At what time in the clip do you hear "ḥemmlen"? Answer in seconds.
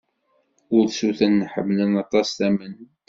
1.51-1.91